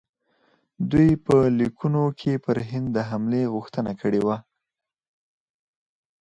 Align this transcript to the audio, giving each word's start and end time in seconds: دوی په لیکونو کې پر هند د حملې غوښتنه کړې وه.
دوی 0.91 1.09
په 1.25 1.35
لیکونو 1.59 2.03
کې 2.19 2.33
پر 2.45 2.57
هند 2.69 2.87
د 2.93 2.97
حملې 3.09 3.43
غوښتنه 3.53 3.91
کړې 4.01 4.21
وه. 4.25 4.37